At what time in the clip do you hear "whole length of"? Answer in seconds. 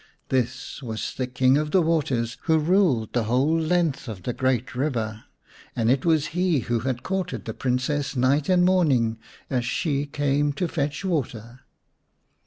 3.25-4.23